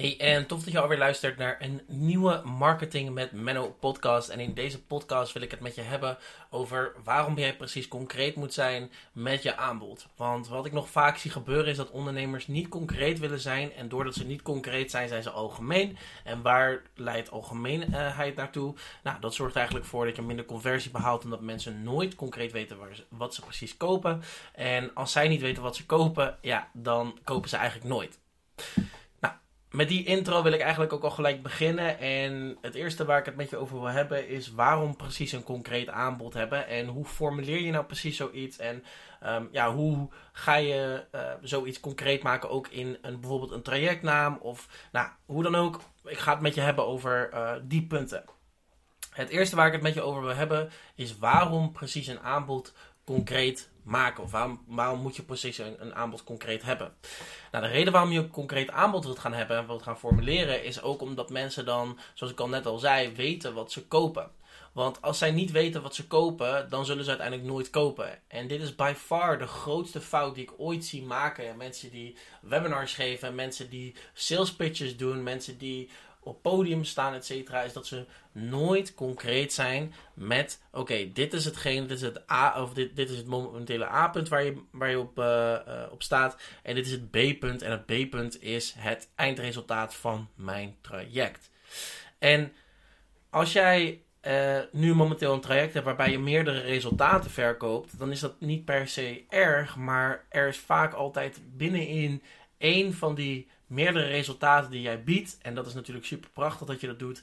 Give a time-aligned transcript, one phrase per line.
[0.00, 4.28] Hey, en tof dat je alweer luistert naar een nieuwe Marketing met Menno podcast.
[4.28, 6.18] En in deze podcast wil ik het met je hebben
[6.50, 10.06] over waarom jij precies concreet moet zijn met je aanbod.
[10.16, 13.72] Want wat ik nog vaak zie gebeuren is dat ondernemers niet concreet willen zijn.
[13.72, 15.96] En doordat ze niet concreet zijn, zijn ze algemeen.
[16.24, 18.74] En waar leidt algemeenheid naartoe?
[19.02, 21.24] Nou, dat zorgt eigenlijk voor dat je minder conversie behaalt.
[21.24, 22.76] Omdat mensen nooit concreet weten
[23.08, 24.22] wat ze precies kopen.
[24.52, 28.18] En als zij niet weten wat ze kopen, ja, dan kopen ze eigenlijk nooit
[29.70, 31.98] met die intro wil ik eigenlijk ook al gelijk beginnen.
[31.98, 35.42] En het eerste waar ik het met je over wil hebben is waarom precies een
[35.42, 36.66] concreet aanbod hebben.
[36.66, 38.58] En hoe formuleer je nou precies zoiets?
[38.58, 38.84] En
[39.26, 44.38] um, ja, hoe ga je uh, zoiets concreet maken ook in een, bijvoorbeeld een trajectnaam?
[44.40, 45.80] Of nou, hoe dan ook.
[46.04, 48.24] Ik ga het met je hebben over uh, die punten.
[49.10, 52.74] Het eerste waar ik het met je over wil hebben is waarom precies een aanbod
[53.14, 54.22] concreet maken?
[54.22, 56.92] Of waarom, waarom moet je precies een, een, aanbod concreet hebben?
[57.52, 60.64] Nou, de reden waarom je een concreet aanbod wilt gaan hebben en wilt gaan formuleren,
[60.64, 64.30] is ook omdat mensen dan, zoals ik al net al zei, weten wat ze kopen.
[64.72, 68.18] Want als zij niet weten wat ze kopen, dan zullen ze uiteindelijk nooit kopen.
[68.28, 71.56] En dit is by far de grootste fout die ik ooit zie maken.
[71.56, 75.90] Mensen die webinars geven, mensen die sales pitches doen, mensen die
[76.22, 81.44] op podium staan, et cetera, is dat ze nooit concreet zijn met: oké, dit is
[81.44, 84.90] hetgeen, dit is het A, of dit, dit is het momentele A-punt waar je, waar
[84.90, 85.58] je op, uh,
[85.90, 90.76] op staat, en dit is het B-punt, en het B-punt is het eindresultaat van mijn
[90.80, 91.50] traject.
[92.18, 92.52] En
[93.30, 98.20] als jij uh, nu momenteel een traject hebt waarbij je meerdere resultaten verkoopt, dan is
[98.20, 102.22] dat niet per se erg, maar er is vaak altijd binnenin
[102.60, 106.80] één van die meerdere resultaten die jij biedt, en dat is natuurlijk super prachtig dat
[106.80, 107.22] je dat doet,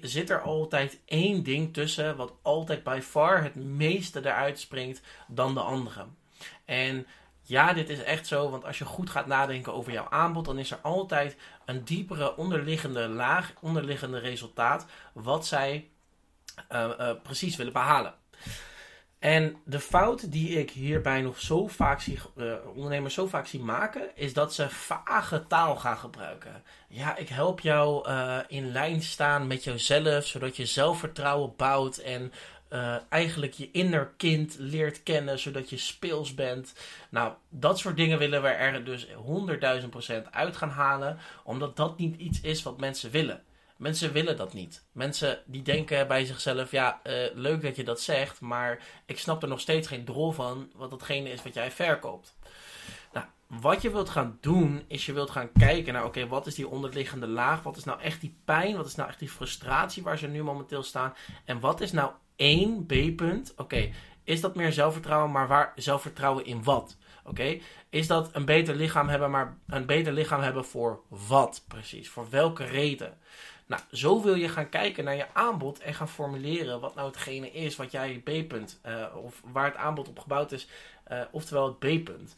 [0.00, 5.54] zit er altijd één ding tussen wat altijd by far het meeste eruit springt dan
[5.54, 6.06] de andere.
[6.64, 7.06] En
[7.42, 10.58] ja, dit is echt zo, want als je goed gaat nadenken over jouw aanbod, dan
[10.58, 15.88] is er altijd een diepere onderliggende laag, onderliggende resultaat, wat zij
[16.72, 18.14] uh, uh, precies willen behalen.
[19.22, 23.60] En de fout die ik hierbij nog zo vaak zie, uh, ondernemers zo vaak zie
[23.60, 26.62] maken, is dat ze vage taal gaan gebruiken.
[26.88, 32.32] Ja, ik help jou uh, in lijn staan met jezelf, zodat je zelfvertrouwen bouwt en
[32.72, 36.74] uh, eigenlijk je inner kind leert kennen, zodat je speels bent.
[37.10, 39.14] Nou, dat soort dingen willen we er dus 100.000%
[40.30, 43.42] uit gaan halen, omdat dat niet iets is wat mensen willen.
[43.76, 44.84] Mensen willen dat niet.
[44.92, 49.42] Mensen die denken bij zichzelf: ja, uh, leuk dat je dat zegt, maar ik snap
[49.42, 52.34] er nog steeds geen drol van wat datgene is wat jij verkoopt.
[53.12, 56.54] Nou, wat je wilt gaan doen, is je wilt gaan kijken naar: oké, wat is
[56.54, 57.62] die onderliggende laag?
[57.62, 58.76] Wat is nou echt die pijn?
[58.76, 61.14] Wat is nou echt die frustratie waar ze nu momenteel staan?
[61.44, 63.54] En wat is nou één B-punt?
[63.56, 63.90] Oké,
[64.24, 66.96] is dat meer zelfvertrouwen, maar waar zelfvertrouwen in wat?
[67.24, 67.58] Oké,
[67.90, 72.08] is dat een beter lichaam hebben, maar een beter lichaam hebben voor wat precies?
[72.08, 73.18] Voor welke reden?
[73.72, 77.52] Nou, zo wil je gaan kijken naar je aanbod en gaan formuleren wat nou hetgene
[77.52, 80.68] is wat jij B-punt, uh, of waar het aanbod op gebouwd is,
[81.12, 82.36] uh, oftewel het B-punt.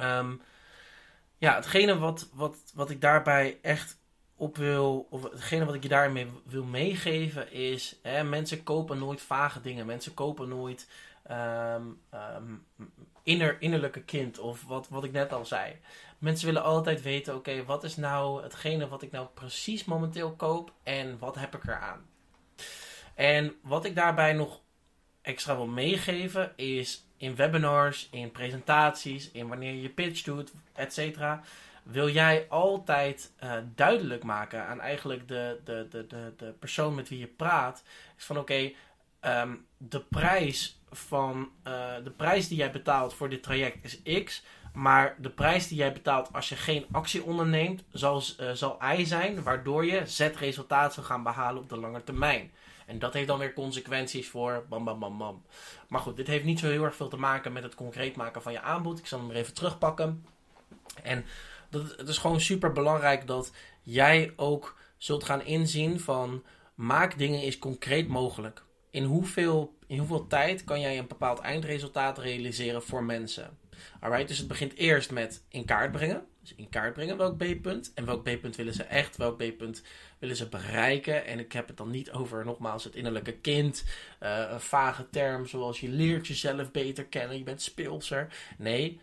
[0.00, 0.40] Um,
[1.38, 3.98] ja, hetgene wat, wat, wat ik daarbij echt
[4.36, 9.20] op wil, of hetgene wat ik je daarmee wil meegeven is, hè, mensen kopen nooit
[9.20, 9.86] vage dingen.
[9.86, 10.88] Mensen kopen nooit
[11.30, 12.00] um,
[13.22, 15.76] inner, innerlijke kind of wat, wat ik net al zei.
[16.18, 20.72] Mensen willen altijd weten, oké, wat is nou hetgene wat ik nou precies momenteel koop
[20.82, 22.06] en wat heb ik eraan?
[23.14, 24.60] En wat ik daarbij nog
[25.22, 31.18] extra wil meegeven is in webinars, in presentaties, in wanneer je pitch doet, etc.
[31.82, 37.08] Wil jij altijd uh, duidelijk maken aan eigenlijk de, de, de, de, de persoon met
[37.08, 37.82] wie je praat,
[38.16, 38.72] van oké,
[39.20, 41.72] um, de prijs van uh,
[42.04, 44.42] de prijs die jij betaalt voor dit traject is X.
[44.72, 49.04] Maar de prijs die jij betaalt als je geen actie onderneemt, zal, uh, zal Y
[49.04, 52.52] zijn, waardoor je Z resultaat zal gaan behalen op de lange termijn.
[52.86, 55.42] En dat heeft dan weer consequenties voor bam bam bam bam.
[55.88, 58.42] Maar goed, dit heeft niet zo heel erg veel te maken met het concreet maken
[58.42, 58.98] van je aanbod.
[58.98, 60.26] Ik zal hem er even terugpakken.
[61.02, 61.24] En
[61.70, 66.44] dat, het is gewoon super belangrijk dat jij ook zult gaan inzien van
[66.74, 68.62] maak dingen eens concreet mogelijk.
[68.92, 73.58] In hoeveel, in hoeveel tijd kan jij een bepaald eindresultaat realiseren voor mensen?
[74.00, 76.26] Alright, dus het begint eerst met in kaart brengen.
[76.40, 77.92] Dus in kaart brengen welk B-punt.
[77.94, 79.82] En welk B-punt willen ze echt, welk B-punt
[80.18, 81.26] willen ze bereiken.
[81.26, 83.84] En ik heb het dan niet over, nogmaals, het innerlijke kind.
[84.22, 88.34] Uh, een vage term zoals je leert jezelf beter kennen, je bent speelser.
[88.58, 89.00] Nee,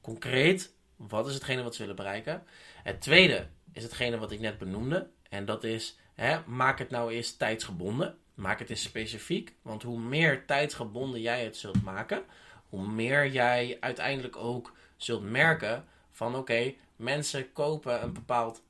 [0.00, 2.42] concreet, wat is hetgene wat ze willen bereiken?
[2.82, 5.10] Het tweede is hetgene wat ik net benoemde.
[5.28, 8.18] En dat is, hè, maak het nou eens tijdsgebonden.
[8.40, 9.54] Maak het eens specifiek.
[9.62, 12.22] Want hoe meer tijdsgebonden jij het zult maken,
[12.68, 18.62] hoe meer jij uiteindelijk ook zult merken van oké, mensen kopen een bepaald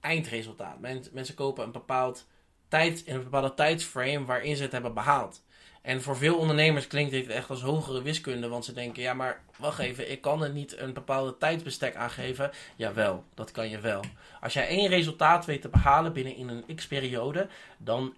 [0.00, 0.80] eindresultaat.
[1.12, 2.26] mensen kopen een bepaald
[2.68, 5.42] tijd, in een bepaalde tijdsframe waarin ze het hebben behaald.
[5.82, 9.42] En voor veel ondernemers klinkt dit echt als hogere wiskunde, want ze denken: ja, maar
[9.58, 12.50] wacht even, ik kan er niet een bepaalde tijdsbestek aangeven.
[12.76, 14.04] Jawel, dat kan je wel.
[14.40, 17.48] Als jij één resultaat weet te behalen binnen in een x-periode,
[17.78, 18.14] dan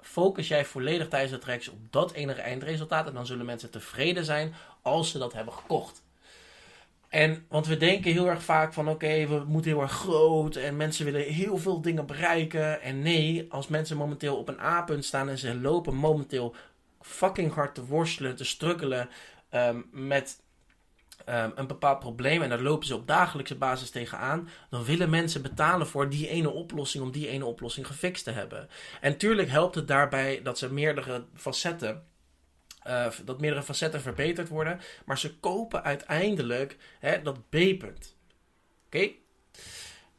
[0.00, 3.06] focus jij volledig tijdens de tracks op dat enige eindresultaat.
[3.06, 6.04] En dan zullen mensen tevreden zijn als ze dat hebben gekocht.
[7.08, 10.76] En, want we denken heel erg vaak van oké, we moeten heel erg groot en
[10.76, 12.82] mensen willen heel veel dingen bereiken.
[12.82, 16.54] En nee, als mensen momenteel op een A-punt staan en ze lopen momenteel
[17.00, 19.08] fucking hard te worstelen, te struggelen
[19.54, 20.40] um, met
[21.28, 25.42] um, een bepaald probleem en daar lopen ze op dagelijkse basis tegenaan, dan willen mensen
[25.42, 28.68] betalen voor die ene oplossing om die ene oplossing gefixt te hebben.
[29.00, 32.04] En tuurlijk helpt het daarbij dat ze meerdere facetten
[32.86, 34.80] uh, dat meerdere facetten verbeterd worden.
[35.04, 38.16] Maar ze kopen uiteindelijk hè, dat B-punt.
[38.86, 39.10] Oké?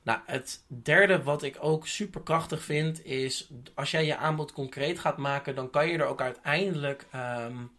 [0.03, 3.49] Nou, het derde wat ik ook super krachtig vind is...
[3.73, 5.55] als jij je aanbod concreet gaat maken...
[5.55, 7.71] dan kan je er ook uiteindelijk um,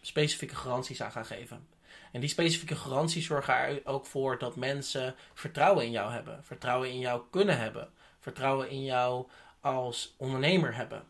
[0.00, 1.66] specifieke garanties aan gaan geven.
[2.14, 6.44] En die specifieke garanties zorgen er ook voor dat mensen vertrouwen in jou hebben.
[6.44, 7.88] Vertrouwen in jou kunnen hebben.
[8.20, 9.26] Vertrouwen in jou
[9.60, 11.02] als ondernemer hebben.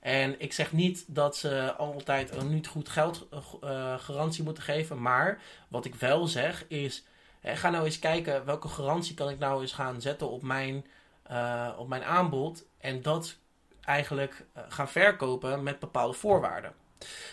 [0.00, 3.26] En ik zeg niet dat ze altijd een niet goed geld
[3.64, 5.02] uh, garantie moeten geven.
[5.02, 7.04] Maar wat ik wel zeg is.
[7.42, 10.86] ga nou eens kijken welke garantie kan ik nou eens gaan zetten op mijn,
[11.30, 12.64] uh, op mijn aanbod.
[12.78, 13.36] En dat
[13.80, 16.72] eigenlijk gaan verkopen met bepaalde voorwaarden.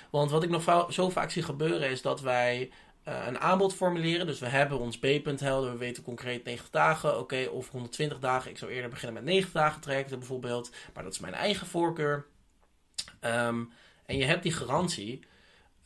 [0.10, 2.72] Want wat ik nog zo vaak zie gebeuren is dat wij
[3.08, 4.28] een aanbod formuleren.
[4.28, 5.72] Dus we hebben ons B-punt helder.
[5.72, 7.20] We weten concreet 90 dagen.
[7.20, 8.52] Oké, of 120 dagen.
[8.52, 10.72] Ik zou eerder beginnen met 90 dagen trajecten bijvoorbeeld.
[10.94, 12.26] Maar dat is mijn eigen voorkeur.
[13.20, 13.64] Ehm,
[14.06, 15.20] en je hebt die garantie,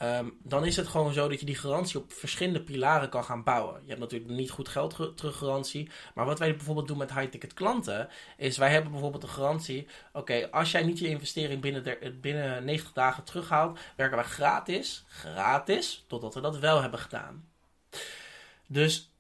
[0.02, 3.44] ehm, dan is het gewoon zo dat je die garantie op verschillende pilaren kan gaan
[3.44, 3.82] bouwen.
[3.82, 5.90] Je hebt natuurlijk niet goed geld teruggarantie.
[6.16, 9.88] Maar wat wij bijvoorbeeld doen met high-ticket klanten, is wij hebben bijvoorbeeld een garantie.
[10.14, 15.04] Oké, als jij niet je investering binnen, de, binnen 90 dagen terughaalt, werken wij gratis,
[15.08, 17.50] gratis, totdat we dat wel hebben gedaan.
[18.68, 19.12] Dus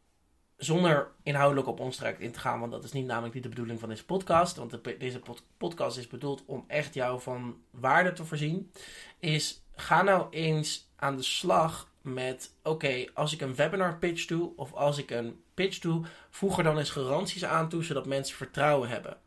[0.57, 3.49] zonder inhoudelijk op ons traject in te gaan, want dat is niet namelijk niet de
[3.49, 4.55] bedoeling van deze podcast.
[4.57, 5.21] Want deze
[5.57, 8.71] podcast is bedoeld om echt jou van waarde te voorzien.
[9.19, 14.51] Is ga nou eens aan de slag met: oké, als ik een webinar pitch doe
[14.55, 18.37] of als ik een pitch doe, voeg er dan eens garanties aan toe, zodat mensen
[18.37, 19.17] vertrouwen hebben.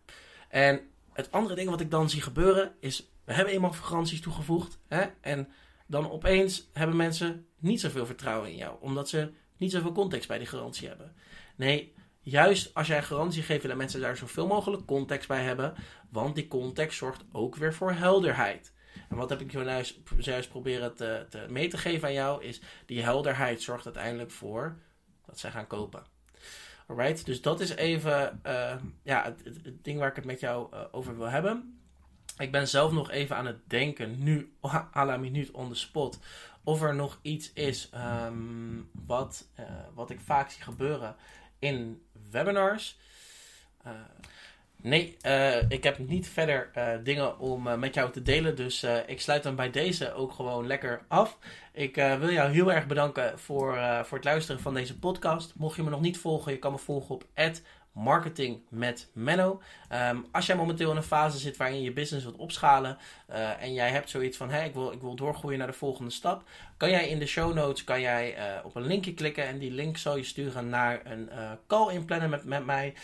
[0.49, 0.81] En
[1.13, 4.79] het andere ding wat ik dan zie gebeuren is: we hebben eenmaal garanties toegevoegd.
[4.89, 5.05] Hè?
[5.21, 5.49] En
[5.87, 10.39] dan opeens hebben mensen niet zoveel vertrouwen in jou, omdat ze niet zoveel context bij
[10.39, 11.15] die garantie hebben.
[11.57, 15.75] Nee, juist als jij garantie geeft, willen mensen daar zoveel mogelijk context bij hebben.
[16.11, 18.73] Want die context zorgt ook weer voor helderheid.
[19.15, 19.53] En wat heb ik
[20.19, 24.77] juist, proberen te, te mee te geven aan jou, is die helderheid zorgt uiteindelijk voor
[25.27, 26.03] dat zij gaan kopen.
[26.87, 30.75] Alright, dus dat is even uh, ja, het, het, ding waar ik het met jou
[30.75, 31.81] uh, over wil hebben.
[32.39, 34.57] Ik ben zelf nog even aan het denken, nu
[34.97, 36.19] à la minuut on the spot,
[36.65, 37.91] of er nog iets is
[38.27, 41.17] um, wat, uh, wat ik vaak zie gebeuren
[41.59, 42.99] in webinars.
[44.85, 46.71] Nee, uh, ik heb niet verder
[47.03, 48.57] dingen om met jou te delen.
[48.57, 51.39] Dus ik sluit dan bij deze ook gewoon lekker af.
[51.73, 55.55] Ik wil jou heel erg bedanken voor, voor het luisteren van deze podcast.
[55.57, 57.25] Mocht je me nog niet volgen, je kan me volgen op
[57.95, 59.61] marketing met Menno.
[59.89, 62.99] Ehm, als jij momenteel in een fase zit waarin je business wilt opschalen
[63.31, 66.11] uh, en jij hebt zoiets van hey, ik, wil, ik wil doorgroeien naar de volgende
[66.11, 66.43] stap,
[66.77, 69.71] kan jij in de show notes kan jij, uh, op een linkje klikken en die
[69.71, 72.95] link zal je sturen naar een uh, call inplannen met, met mij.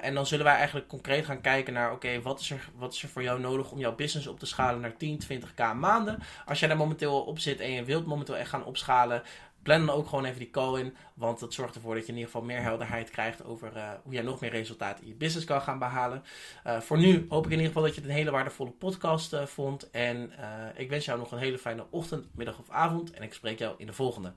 [0.00, 3.02] en dan zullen wij eigenlijk concreet gaan kijken naar oké, wat, is er, wat is
[3.02, 6.18] er voor jou nodig om jouw business op te schalen naar 10, 20k maanden.
[6.46, 9.22] Als jij daar momenteel op zit en je wilt momenteel echt gaan opschalen,
[9.62, 10.96] plan dan ook gewoon even die call in.
[11.14, 14.12] Want dat zorgt ervoor dat je in ieder geval meer helderheid krijgt over uh, hoe
[14.12, 16.22] jij nog meer resultaten in je business kan gaan behalen.
[16.66, 19.32] Uh, voor nu hoop ik in ieder geval dat je het een hele waardevolle podcast
[19.32, 19.90] uh, vond.
[19.90, 20.32] En
[20.76, 23.10] ik wens jou nog een hele fijne ochtend, middag of avond.
[23.10, 24.32] En ik spreek jou in de volgende.